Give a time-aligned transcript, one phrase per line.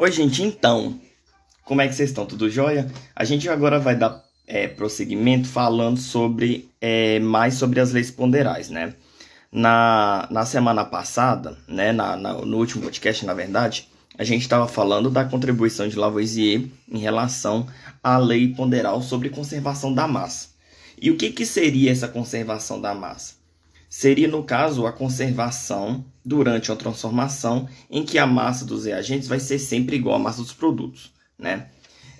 [0.00, 0.96] Oi, gente, então,
[1.64, 2.24] como é que vocês estão?
[2.24, 2.88] Tudo jóia?
[3.16, 8.70] A gente agora vai dar é, prosseguimento falando sobre é, mais sobre as leis ponderais,
[8.70, 8.94] né?
[9.50, 14.68] Na, na semana passada, né, na, na no último podcast, na verdade, a gente estava
[14.68, 17.66] falando da contribuição de Lavoisier em relação
[18.00, 20.50] à lei ponderal sobre conservação da massa.
[21.02, 23.37] E o que, que seria essa conservação da massa?
[23.88, 29.40] Seria, no caso, a conservação durante uma transformação em que a massa dos reagentes vai
[29.40, 31.68] ser sempre igual à massa dos produtos, né?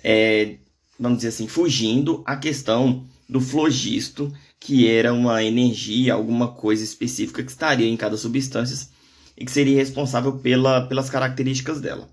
[0.03, 0.55] É,
[0.99, 7.43] vamos dizer assim, fugindo a questão do flogisto, que era uma energia, alguma coisa específica
[7.43, 8.89] que estaria em cada substância
[9.37, 12.09] e que seria responsável pela, pelas características dela.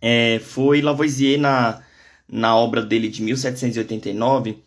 [0.00, 1.82] É, foi Lavoisier, na,
[2.28, 4.62] na obra dele de 1789,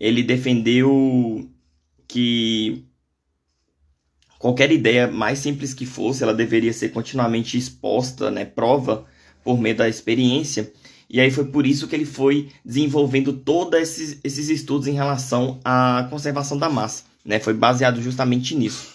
[0.00, 1.48] ele defendeu
[2.08, 2.84] que
[4.44, 9.06] Qualquer ideia, mais simples que fosse, ela deveria ser continuamente exposta, né, prova
[9.42, 10.70] por meio da experiência.
[11.08, 15.58] E aí foi por isso que ele foi desenvolvendo todos esses, esses estudos em relação
[15.64, 17.04] à conservação da massa.
[17.24, 17.40] Né?
[17.40, 18.92] Foi baseado justamente nisso.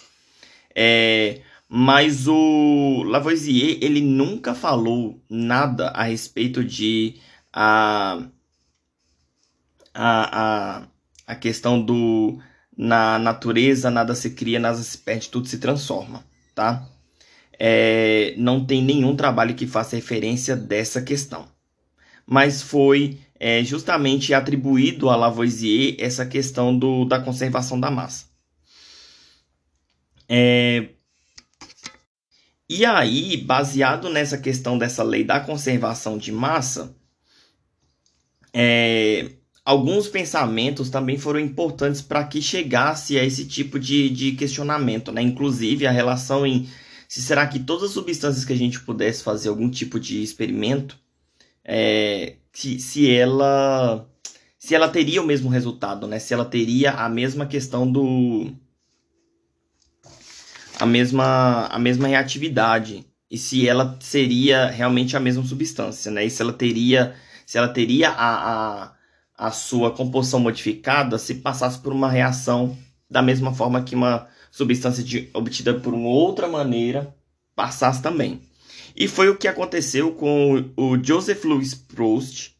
[0.72, 7.16] É, mas o Lavoisier ele nunca falou nada a respeito de
[7.52, 8.22] a,
[9.92, 10.82] a, a,
[11.26, 12.38] a questão do
[12.76, 16.88] na natureza nada se cria, nada se perde, tudo se transforma, tá?
[17.58, 21.46] É, não tem nenhum trabalho que faça referência dessa questão.
[22.26, 28.26] Mas foi é, justamente atribuído a Lavoisier essa questão do, da conservação da massa.
[30.28, 30.88] É,
[32.68, 36.94] e aí, baseado nessa questão dessa lei da conservação de massa,
[38.54, 39.32] é,
[39.70, 45.22] alguns pensamentos também foram importantes para que chegasse a esse tipo de, de questionamento, né?
[45.22, 46.68] Inclusive a relação em
[47.06, 50.98] se será que todas as substâncias que a gente pudesse fazer algum tipo de experimento,
[51.64, 54.08] é, se, se ela
[54.58, 56.18] se ela teria o mesmo resultado, né?
[56.18, 58.52] Se ela teria a mesma questão do
[60.80, 66.24] a mesma a mesma reatividade e se ela seria realmente a mesma substância, né?
[66.24, 67.14] E se ela teria
[67.46, 68.99] se ela teria a, a
[69.40, 72.76] a sua composição modificada se passasse por uma reação
[73.08, 77.16] da mesma forma que uma substância de, obtida por uma outra maneira
[77.56, 78.42] passasse também.
[78.94, 82.54] E foi o que aconteceu com o Joseph Louis Proust,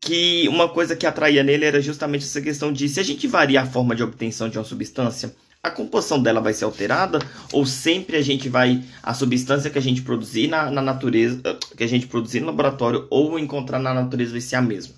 [0.00, 3.64] que uma coisa que atraía nele era justamente essa questão de se a gente variar
[3.64, 7.18] a forma de obtenção de uma substância, a composição dela vai ser alterada
[7.52, 11.82] ou sempre a gente vai a substância que a gente produzir na, na natureza, que
[11.82, 14.94] a gente produzir no laboratório ou encontrar na natureza vai ser a mesma.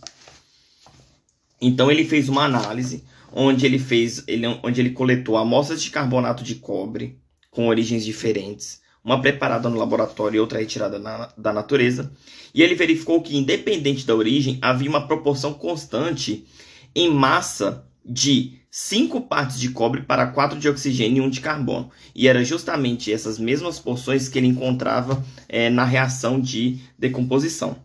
[1.60, 6.42] Então ele fez uma análise onde ele fez, ele, onde ele coletou amostras de carbonato
[6.42, 7.18] de cobre
[7.50, 12.12] com origens diferentes, uma preparada no laboratório e outra retirada na, da natureza,
[12.54, 16.46] e ele verificou que independente da origem havia uma proporção constante
[16.94, 21.90] em massa de 5 partes de cobre para 4 de oxigênio e 1 de carbono.
[22.14, 27.76] E era justamente essas mesmas porções que ele encontrava é, na reação de decomposição.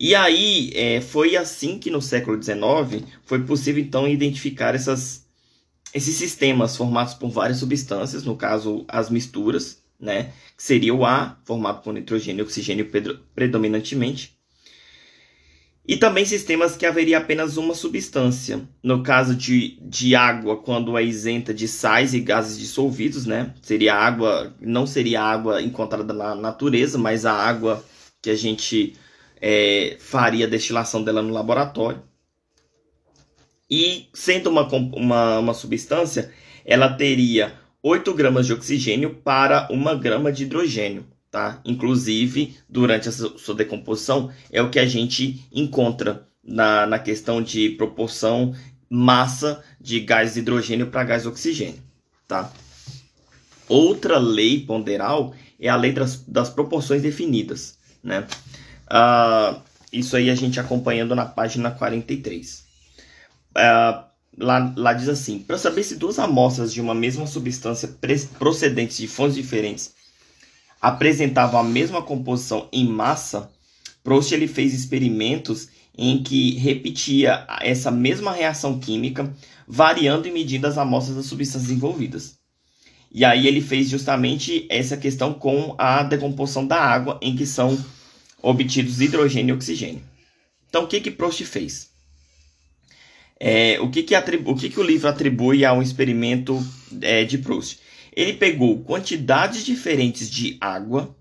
[0.00, 5.26] E aí é, foi assim que no século XIX foi possível então identificar essas,
[5.92, 11.38] esses sistemas formados por várias substâncias, no caso as misturas, né, que seria o ar
[11.44, 12.90] formado por nitrogênio e oxigênio
[13.34, 14.34] predominantemente,
[15.86, 18.66] e também sistemas que haveria apenas uma substância.
[18.82, 23.54] No caso de, de água, quando é isenta de sais e gases dissolvidos, né?
[23.60, 27.84] Seria água, não seria água encontrada na natureza, mas a água
[28.22, 28.94] que a gente
[29.40, 32.02] é, faria a destilação dela no laboratório.
[33.70, 36.32] E sendo uma, uma, uma substância,
[36.64, 41.06] ela teria 8 gramas de oxigênio para 1 grama de hidrogênio.
[41.30, 41.60] Tá?
[41.64, 47.70] Inclusive, durante a sua decomposição, é o que a gente encontra na, na questão de
[47.70, 48.54] proporção
[48.88, 51.80] massa de gás hidrogênio para gás oxigênio.
[52.26, 52.52] Tá?
[53.68, 57.78] Outra lei ponderal é a lei das, das proporções definidas.
[58.02, 58.26] Né?
[58.90, 59.60] Uh,
[59.92, 62.58] isso aí a gente acompanhando na página 43.
[62.58, 62.64] Uh,
[63.56, 67.88] ah, lá, lá diz assim: para saber se duas amostras de uma mesma substância
[68.38, 69.94] procedentes de fontes diferentes
[70.80, 73.50] apresentavam a mesma composição em massa,
[74.02, 79.30] Proust ele fez experimentos em que repetia essa mesma reação química,
[79.68, 82.38] variando e medindo as amostras das substâncias envolvidas.
[83.12, 87.76] E aí ele fez justamente essa questão com a decomposição da água, em que são
[88.42, 90.02] obtidos hidrogênio e oxigênio.
[90.68, 91.90] Então, o que que Proust fez?
[93.38, 96.62] É, o que que, o que que o livro atribui a um experimento
[97.00, 97.80] é, de Proust?
[98.14, 101.16] Ele pegou quantidades diferentes de água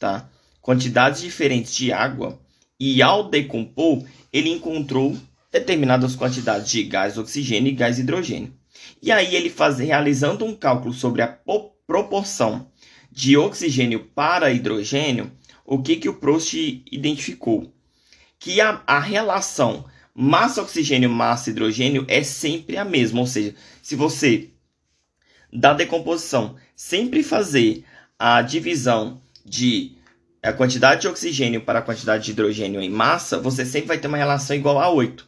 [0.00, 0.28] tá?
[0.62, 2.40] quantidades diferentes de água
[2.78, 4.02] e ao decompor,
[4.32, 5.16] ele encontrou
[5.52, 8.54] determinadas quantidades de gás oxigênio e gás hidrogênio.
[9.02, 11.38] E aí ele faz, realizando um cálculo sobre a
[11.86, 12.66] proporção
[13.12, 15.30] de oxigênio para hidrogênio,
[15.70, 17.72] o que, que o Proust identificou?
[18.40, 23.94] Que a, a relação massa oxigênio massa hidrogênio é sempre a mesma, ou seja, se
[23.94, 24.50] você
[25.52, 27.84] da decomposição sempre fazer
[28.18, 29.92] a divisão de
[30.42, 34.08] a quantidade de oxigênio para a quantidade de hidrogênio em massa, você sempre vai ter
[34.08, 35.24] uma relação igual a 8,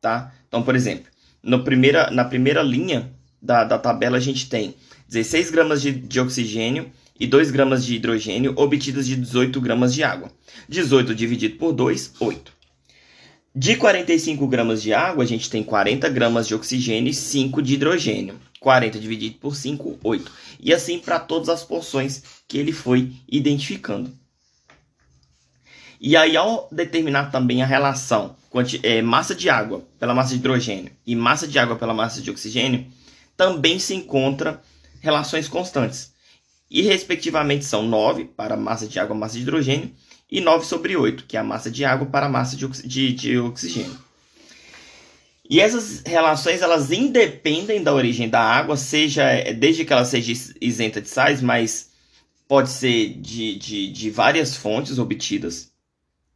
[0.00, 0.32] tá?
[0.48, 1.10] Então, por exemplo,
[1.42, 4.74] no primeira, na primeira linha da, da tabela a gente tem
[5.08, 10.02] 16 gramas de, de oxigênio e 2 gramas de hidrogênio obtidos de 18 gramas de
[10.02, 10.30] água.
[10.68, 12.52] 18 dividido por 2, 8.
[13.54, 17.74] De 45 gramas de água, a gente tem 40 gramas de oxigênio e 5 de
[17.74, 18.40] hidrogênio.
[18.58, 20.32] 40 dividido por 5, 8.
[20.58, 24.12] E assim para todas as porções que ele foi identificando.
[26.00, 28.34] E aí, ao determinar também a relação
[28.82, 32.30] é, massa de água pela massa de hidrogênio e massa de água pela massa de
[32.30, 32.86] oxigênio,
[33.36, 34.60] também se encontra
[35.00, 36.13] relações constantes.
[36.74, 39.92] E, respectivamente, são 9 para a massa de água massa de hidrogênio
[40.28, 43.12] e 9 sobre 8, que é a massa de água para a massa de, de,
[43.12, 43.96] de oxigênio.
[45.48, 50.32] E essas relações elas independem da origem da água, seja é, desde que ela seja
[50.60, 51.92] isenta de sais, mas
[52.48, 55.70] pode ser de, de, de várias fontes obtidas,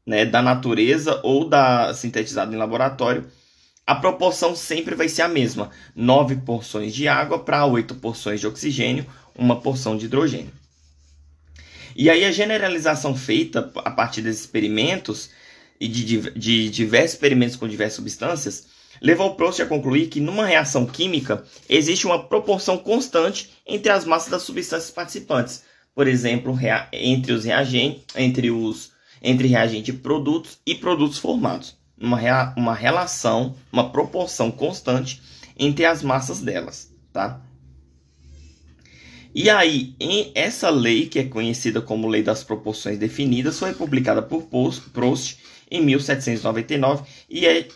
[0.07, 3.27] né, da natureza ou da sintetizada em laboratório.
[3.85, 8.47] A proporção sempre vai ser a mesma: 9 porções de água para 8 porções de
[8.47, 9.05] oxigênio,
[9.39, 10.53] uma porção de hidrogênio.
[11.97, 15.31] E aí a generalização feita a partir desses experimentos
[15.81, 18.67] e de, de diversos experimentos com diversas substâncias
[19.01, 24.31] levou Proust a concluir que numa reação química existe uma proporção constante entre as massas
[24.31, 25.63] das substâncias participantes.
[25.95, 26.57] Por exemplo,
[26.93, 31.77] entre os reagentes, entre os entre reagente produtos e produtos formados.
[32.01, 35.21] Uma, uma relação, uma proporção constante
[35.59, 37.41] entre as massas delas, tá?
[39.35, 44.23] E aí, em essa lei, que é conhecida como Lei das Proporções Definidas, foi publicada
[44.23, 44.49] por
[44.93, 45.39] Proust
[45.71, 47.69] em 1799 e é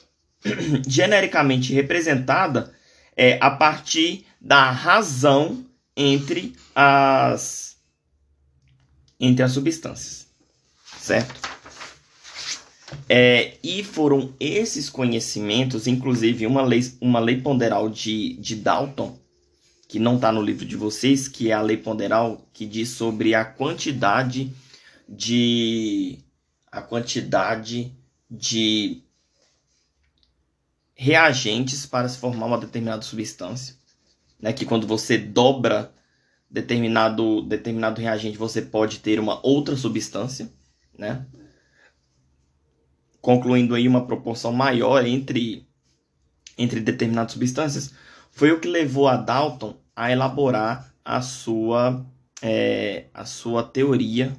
[0.88, 2.72] genericamente representada
[3.16, 5.64] é, a partir da razão
[5.96, 7.76] entre as
[9.20, 10.26] entre as substâncias,
[10.98, 11.40] certo?
[13.08, 19.16] É, e foram esses conhecimentos, inclusive uma lei, uma lei ponderal de, de Dalton,
[19.92, 23.34] que não está no livro de vocês, que é a lei ponderal que diz sobre
[23.34, 24.50] a quantidade
[25.06, 26.18] de
[26.70, 27.94] a quantidade
[28.30, 29.02] de
[30.94, 33.76] reagentes para se formar uma determinada substância,
[34.40, 34.50] né?
[34.54, 35.92] Que quando você dobra
[36.48, 40.50] determinado determinado reagente, você pode ter uma outra substância,
[40.96, 41.26] né?
[43.20, 45.68] Concluindo aí uma proporção maior entre
[46.56, 47.92] entre determinadas substâncias,
[48.30, 52.04] foi o que levou a Dalton a elaborar a sua
[52.40, 54.36] é, a sua teoria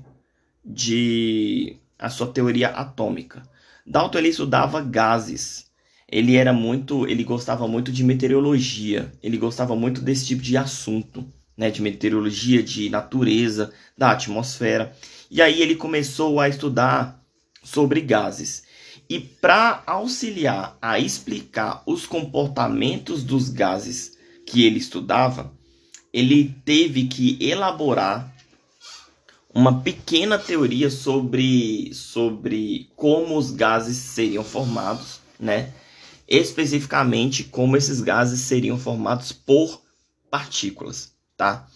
[0.64, 3.44] de a sua teoria atômica.
[3.86, 5.72] Dalton ele estudava gases
[6.14, 11.26] ele era muito, ele gostava muito de meteorologia, ele gostava muito desse tipo de assunto,
[11.58, 14.96] né, de meteorologia, de natureza, da atmosfera.
[15.32, 17.20] E aí ele começou a estudar
[17.64, 18.62] sobre gases.
[19.10, 24.16] E para auxiliar a explicar os comportamentos dos gases
[24.54, 25.52] que ele estudava,
[26.14, 28.32] ele teve que elaborar
[29.52, 35.74] uma pequena teoria sobre, sobre como os gases seriam formados, né?
[36.28, 39.82] especificamente como esses gases seriam formados por
[40.30, 41.68] partículas, tá?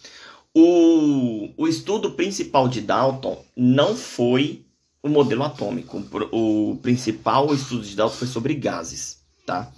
[0.54, 4.64] O, o estudo principal de Dalton não foi
[5.02, 6.02] o modelo atômico.
[6.32, 9.72] O principal estudo de Dalton foi sobre gases, tá?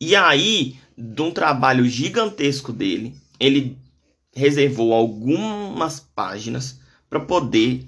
[0.00, 3.78] E aí, de um trabalho gigantesco dele, ele
[4.34, 7.86] reservou algumas páginas para poder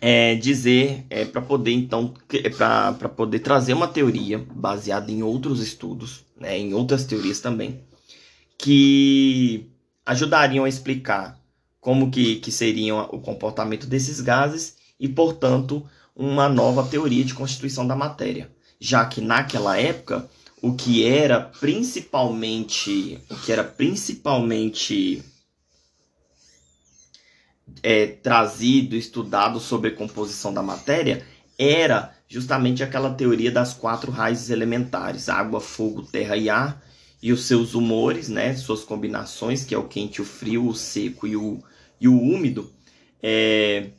[0.00, 5.60] é, dizer é, para poder então é, para poder trazer uma teoria baseada em outros
[5.60, 7.80] estudos, né, em outras teorias também,
[8.58, 9.66] que
[10.04, 11.40] ajudariam a explicar
[11.80, 17.86] como que, que seriam o comportamento desses gases e, portanto, uma nova teoria de constituição
[17.86, 20.28] da matéria, já que naquela época
[20.60, 25.22] o que era principalmente o que era principalmente
[27.82, 31.24] é, trazido, estudado sobre a composição da matéria
[31.58, 36.82] era justamente aquela teoria das quatro raízes elementares: água, fogo, terra e ar,
[37.22, 41.26] e os seus humores, né, suas combinações, que é o quente, o frio, o seco
[41.26, 41.62] e o,
[42.00, 42.72] e o úmido,
[43.22, 43.90] é,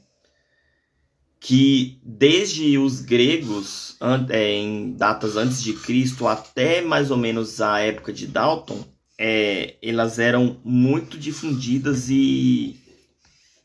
[1.39, 3.95] que desde os gregos,
[4.29, 8.83] é, em datas antes de Cristo, até mais ou menos a época de Dalton,
[9.17, 12.79] é, elas eram muito difundidas e,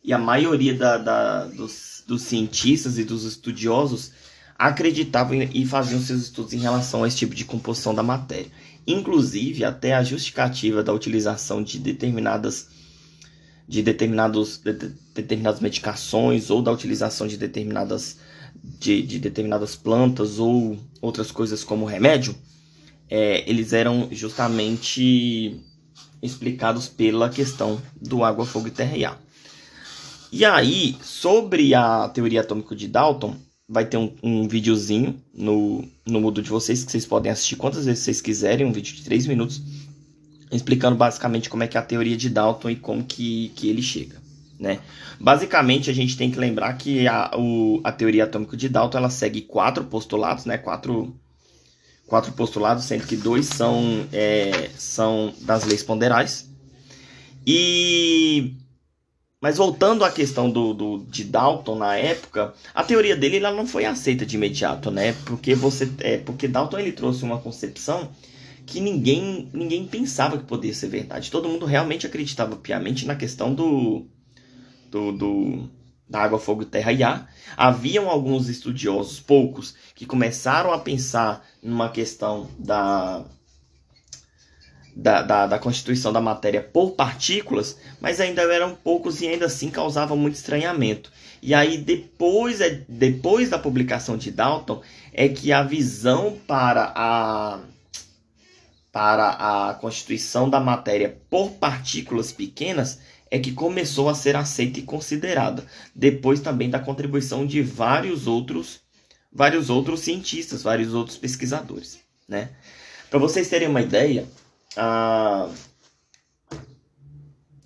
[0.03, 4.13] e a maioria da, da, dos, dos cientistas e dos estudiosos
[4.57, 8.51] acreditavam e faziam seus estudos em relação a esse tipo de composição da matéria.
[8.87, 12.69] Inclusive, até a justificativa da utilização de determinadas
[13.67, 18.19] de determinados de, determinadas medicações ou da utilização de determinadas
[18.63, 22.35] de, de determinadas plantas ou outras coisas como remédio,
[23.09, 25.61] é, eles eram justamente
[26.23, 29.21] explicados pela questão do água, fogo e terra e ar.
[30.33, 33.37] E aí, sobre a teoria atômica de Dalton,
[33.69, 37.85] vai ter um, um videozinho no, no Moodle de vocês que vocês podem assistir quantas
[37.85, 39.63] vezes vocês quiserem, um vídeo de 3 minutos,
[40.51, 43.83] explicando basicamente como é que é a teoria de Dalton e como que, que ele
[43.83, 44.24] chega.
[44.65, 44.81] Né?
[45.21, 49.11] Basicamente, a gente tem que lembrar que a, o, a teoria atômica de Dalton ela
[49.11, 50.57] segue quatro postulados, né?
[50.57, 51.15] quatro,
[52.07, 56.49] quatro postulados, sendo que dois são, é, são das leis ponderais.
[57.47, 58.55] E
[59.39, 63.67] mas voltando à questão do, do, de Dalton na época, a teoria dele ela não
[63.67, 65.15] foi aceita de imediato, né?
[65.27, 68.09] Porque você é porque Dalton ele trouxe uma concepção
[68.65, 71.31] que ninguém, ninguém pensava que poderia ser verdade.
[71.31, 74.07] Todo mundo realmente acreditava piamente na questão do,
[74.95, 75.71] do, do
[76.09, 77.29] da água, fogo, terra e ar.
[77.57, 83.25] Haviam alguns estudiosos, poucos, que começaram a pensar numa questão da,
[84.95, 89.71] da, da, da, constituição da matéria por partículas, mas ainda eram poucos e ainda assim
[89.71, 91.11] causavam muito estranhamento.
[91.43, 94.83] E aí, depois, é, depois da publicação de Dalton,
[95.13, 97.61] é que a visão para a
[98.93, 99.31] para
[99.71, 103.01] a constituição da matéria por partículas pequenas
[103.31, 105.65] é que começou a ser aceita e considerada,
[105.95, 108.85] depois também da contribuição de vários outros
[109.35, 112.51] vários outros cientistas, vários outros pesquisadores, né?
[113.11, 114.29] Para vocês terem uma ideia,
[114.77, 115.49] a,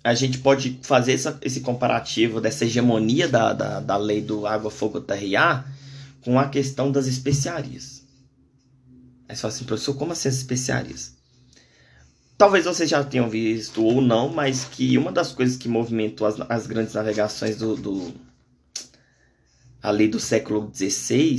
[0.03, 4.71] a gente pode fazer essa, esse comparativo dessa hegemonia da, da, da lei do água,
[4.71, 5.71] fogo, terra e ar
[6.21, 8.03] com a questão das especiarias.
[9.27, 11.18] Aí você fala assim, professor, como assim as especiarias?
[12.39, 16.39] Talvez vocês já tenham visto ou não, mas que uma das coisas que movimentou as,
[16.47, 18.13] as grandes navegações do, do
[19.83, 21.37] ali do século XVI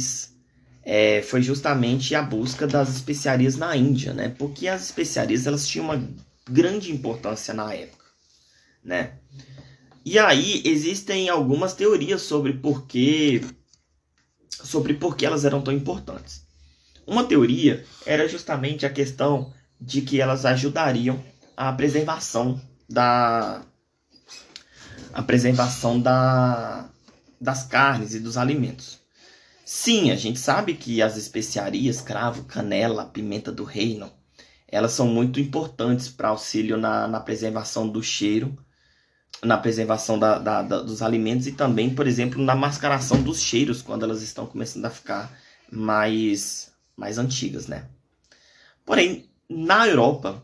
[0.82, 4.28] é, foi justamente a busca das especiarias na Índia, né?
[4.28, 6.06] Porque as especiarias elas tinham uma
[6.46, 8.04] grande importância na época,
[8.84, 9.14] né?
[10.04, 13.40] E aí existem algumas teorias sobre por que
[14.50, 16.44] sobre por que elas eram tão importantes.
[17.06, 19.50] Uma teoria era justamente a questão
[19.80, 21.22] de que elas ajudariam
[21.56, 23.62] a preservação da
[25.12, 26.88] a preservação da,
[27.40, 29.00] das carnes e dos alimentos.
[29.64, 34.10] Sim, a gente sabe que as especiarias, cravo, canela, pimenta do reino,
[34.68, 38.56] elas são muito importantes para auxílio na, na preservação do cheiro,
[39.42, 43.80] na preservação da, da, da, dos alimentos e também, por exemplo, na mascaração dos cheiros
[43.80, 45.32] quando elas estão começando a ficar
[45.70, 47.86] mais, mais antigas, né?
[48.84, 50.40] Porém, na Europa,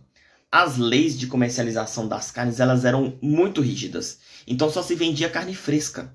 [0.50, 4.18] as leis de comercialização das carnes elas eram muito rígidas.
[4.44, 6.12] Então só se vendia carne fresca.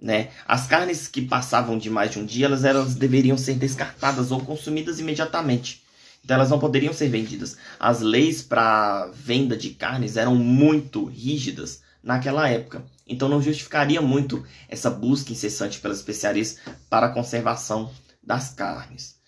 [0.00, 0.30] Né?
[0.46, 4.40] As carnes que passavam de mais de um dia, elas, elas deveriam ser descartadas ou
[4.40, 5.82] consumidas imediatamente.
[6.24, 7.56] Então elas não poderiam ser vendidas.
[7.80, 12.84] As leis para venda de carnes eram muito rígidas naquela época.
[13.08, 16.58] Então não justificaria muito essa busca incessante pelas especiarias
[16.88, 17.90] para a conservação
[18.22, 19.19] das carnes.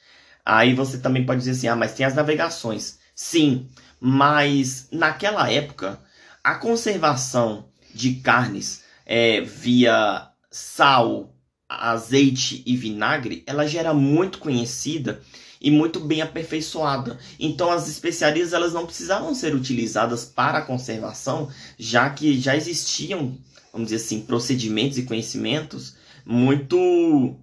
[0.44, 2.98] Aí você também pode dizer assim: ah, mas tem as navegações.
[3.14, 3.68] Sim,
[4.00, 6.00] mas naquela época,
[6.42, 11.34] a conservação de carnes é, via sal,
[11.68, 15.20] azeite e vinagre, ela já era muito conhecida
[15.60, 17.18] e muito bem aperfeiçoada.
[17.38, 23.38] Então as especiarias elas não precisavam ser utilizadas para a conservação, já que já existiam,
[23.72, 25.94] vamos dizer assim, procedimentos e conhecimentos
[26.26, 27.36] muito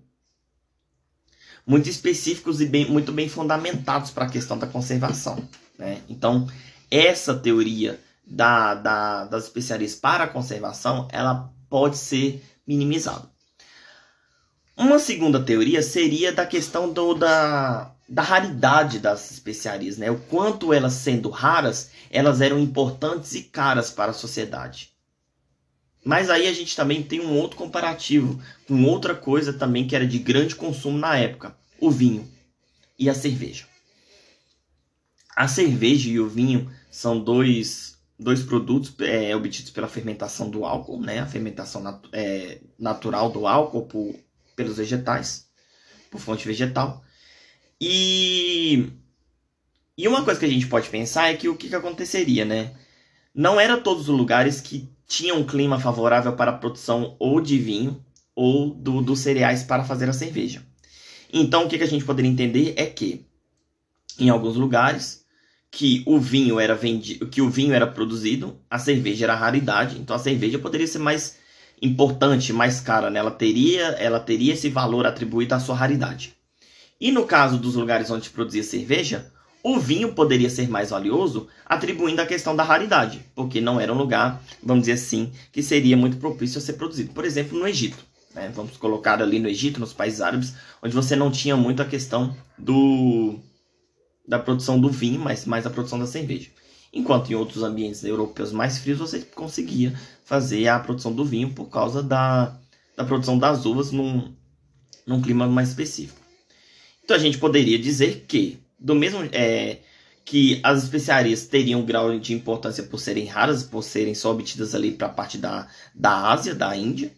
[1.70, 5.38] muito específicos e bem, muito bem fundamentados para a questão da conservação.
[5.78, 6.02] Né?
[6.10, 6.48] Então,
[6.90, 13.30] essa teoria da, da, das especiarias para a conservação, ela pode ser minimizada.
[14.76, 20.10] Uma segunda teoria seria da questão do, da, da raridade das especiarias, né?
[20.10, 24.90] O quanto elas sendo raras, elas eram importantes e caras para a sociedade.
[26.04, 30.08] Mas aí a gente também tem um outro comparativo com outra coisa também que era
[30.08, 32.28] de grande consumo na época, o vinho
[32.98, 33.66] e a cerveja.
[35.36, 41.00] A cerveja e o vinho são dois, dois produtos é, obtidos pela fermentação do álcool,
[41.00, 41.20] né?
[41.20, 44.16] A fermentação nat é, natural do álcool por,
[44.56, 45.48] pelos vegetais,
[46.12, 47.04] por fonte vegetal.
[47.80, 48.92] E,
[49.98, 52.76] e uma coisa que a gente pode pensar é que o que, que aconteceria, né?
[53.34, 57.58] Não era todos os lugares que tinham um clima favorável para a produção ou de
[57.58, 60.64] vinho ou do, dos cereais para fazer a cerveja.
[61.34, 63.26] Então, o que, que a gente poderia entender é que,
[64.20, 65.26] em alguns lugares,
[65.72, 70.16] que o vinho era vendido, que o vinho era produzido, a cerveja era raridade, então
[70.16, 71.38] a cerveja poderia ser mais
[71.82, 73.20] importante, mais cara, né?
[73.20, 76.36] Ela teria, ela teria esse valor atribuído à sua raridade.
[77.02, 79.32] E no caso dos lugares onde produzia cerveja,
[79.64, 83.98] o vinho poderia ser mais valioso, atribuindo a questão da raridade, porque não era um
[83.98, 87.14] lugar, vamos dizer assim, que seria muito propício a ser produzido.
[87.14, 87.98] Por exemplo, no Egito.
[88.34, 88.52] Né?
[88.54, 92.36] Vamos colocar ali no Egito, nos países árabes, onde você não tinha muito a questão
[92.58, 93.40] do
[94.28, 96.52] da produção do vinho, mas mais a produção da cerveja.
[96.94, 101.66] Enquanto em outros ambientes europeus mais frios você conseguia fazer a produção do vinho por
[101.66, 102.56] causa da,
[102.96, 104.32] da produção das uvas num,
[105.06, 106.20] num clima mais específico.
[107.04, 109.80] Então a gente poderia dizer que, do mesmo é,
[110.24, 114.92] que as especiarias teriam grau de importância por serem raras, por serem só obtidas ali
[114.92, 117.12] para a parte da, da Ásia, da Índia,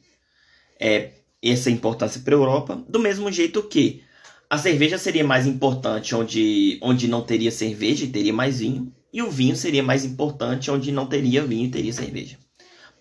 [0.80, 4.04] é, essa importância para a Europa, do mesmo jeito que
[4.50, 9.22] a cerveja seria mais importante onde, onde não teria cerveja e teria mais vinho, e
[9.22, 12.38] o vinho seria mais importante onde não teria vinho e teria cerveja.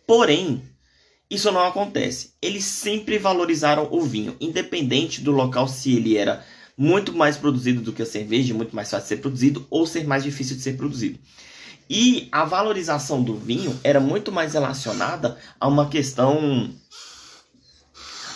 [0.06, 0.62] Porém,
[1.30, 2.32] isso não acontece.
[2.42, 6.44] Eles sempre valorizaram o vinho, independente do local se ele era
[6.80, 10.06] muito mais produzido do que a cerveja, muito mais fácil de ser produzido ou ser
[10.06, 11.18] mais difícil de ser produzido.
[11.90, 16.70] E a valorização do vinho era muito mais relacionada a uma questão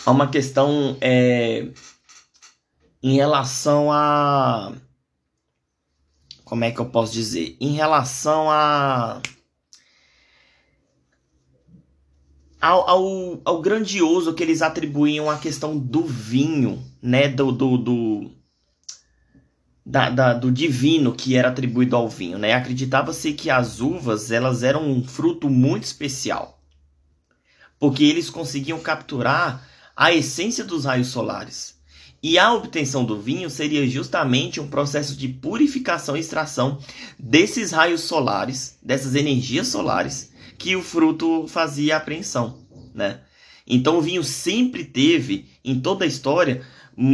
[0.05, 1.69] a uma questão é,
[3.03, 4.75] em relação a
[6.45, 7.57] como é que eu posso dizer?
[7.59, 9.23] Em relação a
[12.65, 17.29] ao, ao, ao, grandioso que eles atribuíam à questão do vinho, né?
[17.29, 18.31] Do, do, do,
[19.85, 22.55] da, da, do divino que era atribuído ao vinho, né?
[22.55, 26.59] Acreditava-se que as uvas elas eram um fruto muito especial,
[27.79, 31.75] porque eles conseguiam capturar a essência dos raios solares.
[32.23, 36.79] E a obtenção do vinho seria justamente um processo de purificação e extração
[37.19, 42.59] desses raios solares, dessas energias solares, que o fruto fazia apreensão,
[42.95, 43.21] né?
[43.67, 46.63] Então o vinho sempre teve, em toda a história,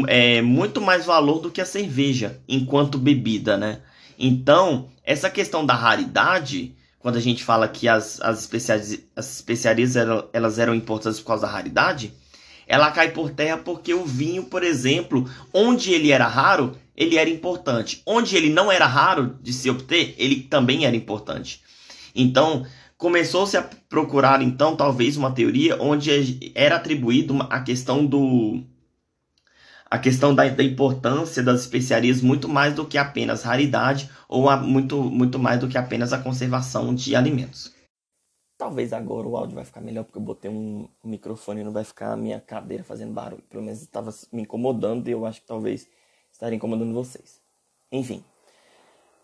[0.09, 3.81] é, muito mais valor do que a cerveja enquanto bebida, né?
[4.18, 9.94] Então, essa questão da raridade, quando a gente fala que as, as, especiarias, as especiarias
[9.96, 12.12] elas eram importantes por causa da raridade,
[12.66, 17.31] ela cai por terra porque o vinho, por exemplo, onde ele era raro, ele era
[17.31, 18.03] importante.
[18.05, 21.62] Onde ele não era raro de se obter, ele também era importante.
[22.14, 22.66] Então,
[23.00, 28.62] começou-se a procurar então talvez uma teoria onde era atribuído a questão do
[29.90, 34.56] a questão da, da, importância das especiarias muito mais do que apenas raridade ou a,
[34.58, 37.74] muito muito mais do que apenas a conservação de alimentos.
[38.58, 41.84] Talvez agora o áudio vai ficar melhor porque eu botei um microfone e não vai
[41.84, 43.42] ficar a minha cadeira fazendo barulho.
[43.48, 45.88] Pelo menos estava me incomodando e eu acho que talvez
[46.30, 47.40] estaria incomodando vocês.
[47.90, 48.22] Enfim,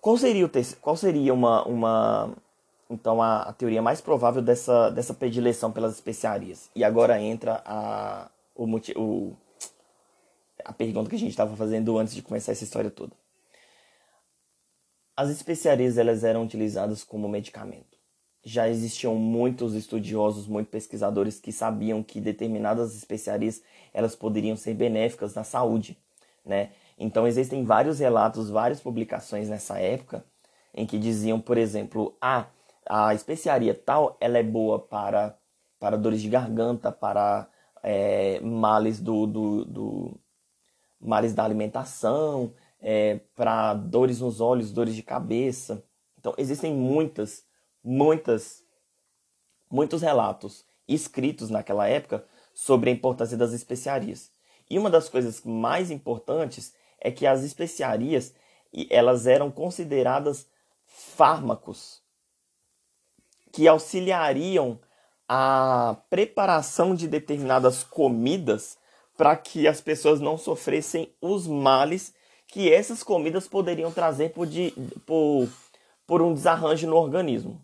[0.01, 2.37] qual seria o qual seria uma uma
[2.89, 6.71] então a, a, teoria mais provável dessa, dessa predileção pelas especiarias.
[6.75, 8.65] E agora entra a, o,
[8.97, 9.37] o,
[10.65, 13.13] a pergunta que a gente estava fazendo antes de começar essa história toda.
[15.17, 17.97] As especiarias elas eram utilizadas como medicamento.
[18.45, 23.61] Já existiam muitos estudiosos, muitos pesquisadores que sabiam que determinadas especiarias
[23.93, 25.99] elas poderiam ser benéficas na saúde,
[26.45, 26.71] né?
[26.97, 30.25] Então existem vários relatos, várias publicações nessa época
[30.73, 32.47] em que diziam, por exemplo, ah,
[32.89, 35.37] a especiaria tal ela é boa para,
[35.79, 37.49] para dores de garganta, para
[37.83, 40.21] é, males do, do, do,
[41.01, 45.85] males da alimentação, é, para dores nos olhos, dores de cabeça.
[46.19, 47.45] Então existem muitas,
[47.83, 48.63] muitas,
[49.71, 54.31] muitos relatos escritos naquela época sobre a importância das especiarias.
[54.69, 58.35] E uma das coisas mais importantes é que as especiarias
[58.91, 60.49] elas eram consideradas
[60.85, 62.06] fármacos
[63.57, 64.79] que auxiliariam
[65.27, 68.77] a preparação de determinadas comidas
[69.17, 72.13] para que as pessoas não sofressem os males
[72.47, 74.75] que essas comidas poderiam trazer por, de,
[75.07, 75.49] por,
[76.07, 77.59] por um desarranjo no organismo.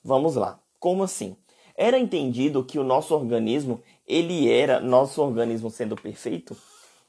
[0.00, 0.60] Vamos lá.
[0.78, 1.36] Como assim?
[1.76, 6.56] Era entendido que o nosso organismo, ele era, nosso organismo sendo perfeito,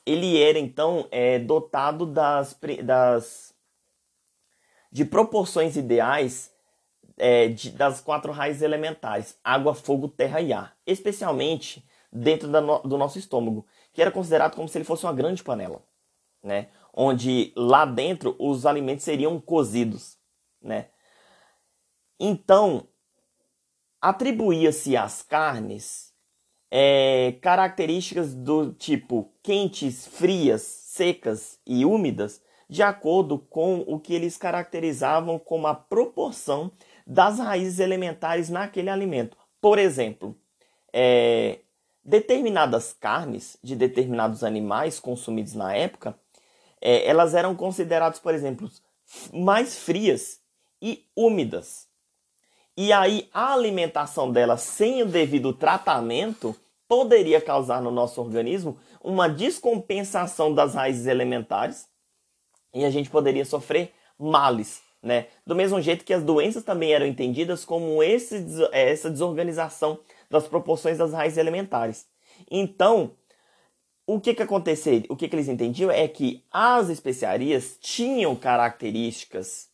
[0.04, 3.54] ele era então é, dotado das, das
[4.92, 6.55] de proporções ideais
[7.18, 10.76] é, de, das quatro raízes elementares: água, fogo, terra e ar.
[10.86, 15.44] Especialmente dentro no, do nosso estômago, que era considerado como se ele fosse uma grande
[15.44, 15.84] panela,
[16.42, 16.70] né?
[16.94, 20.18] Onde lá dentro os alimentos seriam cozidos,
[20.62, 20.88] né?
[22.20, 22.88] Então,
[24.00, 26.14] atribuía-se às carnes
[26.72, 34.38] é, características do tipo quentes, frias, secas e úmidas, de acordo com o que eles
[34.38, 36.72] caracterizavam como a proporção
[37.06, 39.38] das raízes elementares naquele alimento.
[39.62, 40.36] Por exemplo,
[40.94, 41.60] é,
[42.04, 46.18] determinadas carnes de determinados animais consumidos na época,
[46.82, 48.70] é, elas eram consideradas, por exemplo,
[49.34, 50.40] mais frias
[50.82, 51.88] e úmidas.
[52.78, 56.56] E aí a alimentação delas sem o devido tratamento
[56.88, 61.88] poderia causar no nosso organismo uma descompensação das raízes elementares
[62.74, 65.28] e a gente poderia sofrer males, né?
[65.46, 70.00] Do mesmo jeito que as doenças também eram entendidas como esse, é, essa desorganização
[70.32, 72.08] das proporções das raízes elementares.
[72.50, 73.12] Então,
[74.08, 75.04] o que que acontecia?
[75.08, 79.70] O que que eles entendiam é que as especiarias tinham características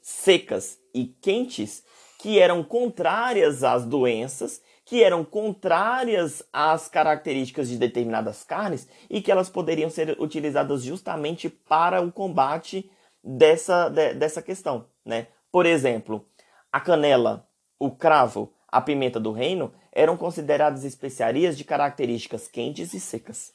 [0.00, 1.84] secas e quentes
[2.18, 9.30] que eram contrárias às doenças, que eram contrárias às características de determinadas carnes e que
[9.30, 12.90] elas poderiam ser utilizadas justamente para o combate
[13.22, 15.28] dessa, de, dessa questão, né?
[15.50, 16.24] Por exemplo,
[16.72, 23.00] a canela, o cravo, a pimenta do reino eram consideradas especiarias de características quentes e
[23.00, 23.52] secas.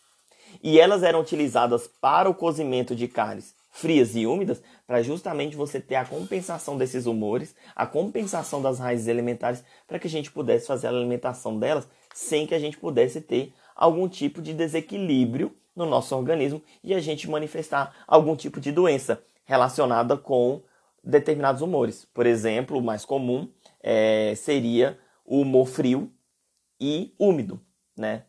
[0.62, 5.82] E elas eram utilizadas para o cozimento de carnes frias e úmidas para justamente você
[5.82, 10.68] ter a compensação desses humores, a compensação das raízes elementares para que a gente pudesse
[10.68, 15.88] fazer a alimentação delas sem que a gente pudesse ter algum tipo de desequilíbrio no
[15.88, 20.62] nosso organismo e a gente manifestar algum tipo de doença relacionada com
[21.04, 22.06] determinados humores.
[22.14, 23.50] Por exemplo, o mais comum
[23.82, 26.12] é, seria o humor frio
[26.80, 27.60] e úmido,
[27.96, 28.24] né?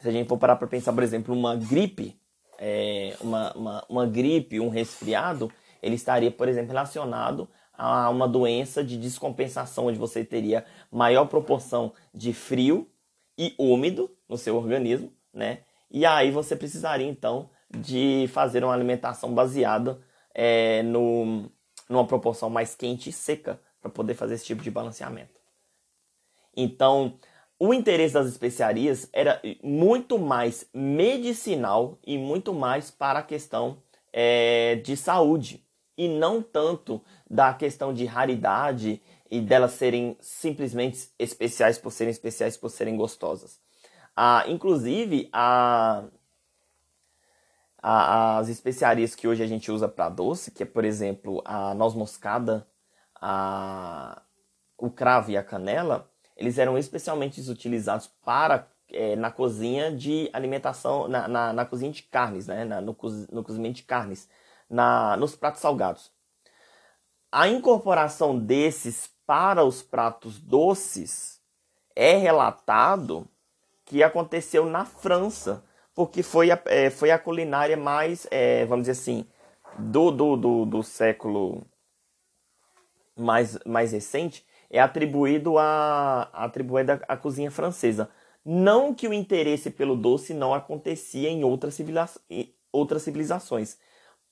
[0.00, 2.18] Se a gente for parar para pensar, por exemplo, uma gripe,
[2.58, 5.50] é, uma, uma, uma gripe, um resfriado,
[5.82, 11.92] ele estaria, por exemplo, relacionado a uma doença de descompensação, onde você teria maior proporção
[12.12, 12.88] de frio
[13.38, 15.60] e úmido no seu organismo, né?
[15.90, 20.00] E aí você precisaria, então, de fazer uma alimentação baseada
[20.34, 21.50] é, no,
[21.88, 25.40] numa proporção mais quente e seca para poder fazer esse tipo de balanceamento.
[26.56, 27.18] Então,
[27.58, 33.82] o interesse das especiarias era muito mais medicinal e muito mais para a questão
[34.12, 35.64] é, de saúde
[35.96, 42.56] e não tanto da questão de raridade e delas serem simplesmente especiais por serem especiais
[42.56, 43.60] por serem gostosas.
[44.14, 46.04] Ah, inclusive, a,
[47.82, 51.74] a, as especiarias que hoje a gente usa para doce, que é, por exemplo, a
[51.74, 52.66] noz moscada,
[53.20, 54.22] a,
[54.78, 61.08] o cravo e a canela, eles eram especialmente utilizados para é, na cozinha de alimentação,
[61.08, 62.64] na, na, na cozinha de carnes, né?
[62.64, 62.96] Na, no,
[63.30, 64.28] no cozimento de carnes,
[64.68, 66.12] na, nos pratos salgados.
[67.30, 71.40] A incorporação desses para os pratos doces
[71.96, 73.26] é relatado
[73.84, 79.00] que aconteceu na França, porque foi a, é, foi a culinária mais, é, vamos dizer
[79.00, 79.26] assim,
[79.78, 81.66] do, do, do, do século
[83.16, 88.08] mais, mais recente, é atribuído a atribuído à cozinha francesa.
[88.44, 92.20] Não que o interesse pelo doce não acontecia em outras, civiliza
[92.72, 93.78] outras civilizações.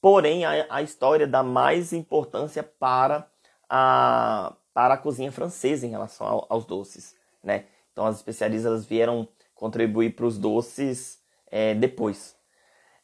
[0.01, 3.31] Porém, a, a, história dá mais importância para
[3.69, 7.15] a, para a cozinha francesa em relação ao, aos doces.
[7.45, 7.67] Né?
[7.93, 11.20] Então, as especialistas vieram contribuir para os doces
[11.51, 12.37] é, depois.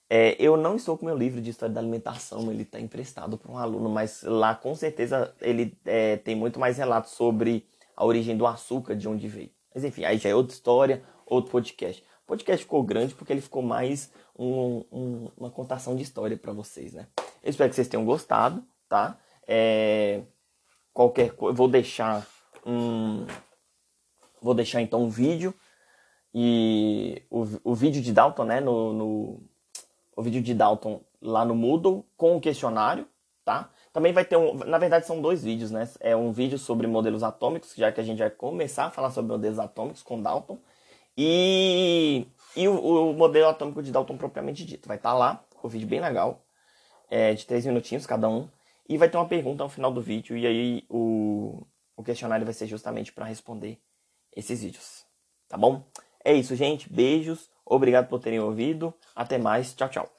[0.09, 3.51] É, eu não estou com meu livro de história da alimentação, ele está emprestado para
[3.51, 8.37] um aluno, mas lá com certeza ele é, tem muito mais relatos sobre a origem
[8.37, 9.51] do açúcar, de onde veio.
[9.75, 12.05] Mas enfim, aí já é outra história, outro podcast.
[12.23, 16.53] O podcast ficou grande porque ele ficou mais um, um, uma contação de história para
[16.53, 17.09] vocês, né?
[17.43, 19.19] Eu espero que vocês tenham gostado, tá?
[19.47, 20.23] É,
[20.93, 22.27] qualquer coisa, vou deixar
[22.65, 23.27] um,
[24.41, 25.55] vou deixar então um vídeo
[26.39, 29.41] e o, o vídeo de Dalton, né, no, no
[30.15, 33.09] o vídeo de Dalton lá no Moodle com o questionário,
[33.43, 33.71] tá?
[33.91, 35.89] Também vai ter um, na verdade são dois vídeos, né?
[35.99, 39.33] É um vídeo sobre modelos atômicos, já que a gente vai começar a falar sobre
[39.33, 40.59] modelos atômicos com Dalton,
[41.17, 44.87] e, e o, o modelo atômico de Dalton propriamente dito.
[44.87, 46.45] Vai estar tá lá, o vídeo bem legal,
[47.11, 48.47] é, de três minutinhos cada um,
[48.87, 52.53] e vai ter uma pergunta no final do vídeo, e aí o, o questionário vai
[52.53, 53.81] ser justamente para responder
[54.37, 55.07] esses vídeos,
[55.49, 55.83] tá bom?
[56.27, 56.93] É isso, gente.
[56.93, 57.49] Beijos.
[57.65, 58.93] Obrigado por terem ouvido.
[59.15, 59.73] Até mais.
[59.75, 60.16] Tchau, tchau.